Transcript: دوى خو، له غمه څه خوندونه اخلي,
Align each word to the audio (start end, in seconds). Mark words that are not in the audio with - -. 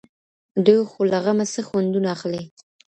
دوى 0.65 0.81
خو، 0.91 0.99
له 1.11 1.17
غمه 1.25 1.45
څه 1.53 1.61
خوندونه 1.67 2.07
اخلي, 2.15 2.43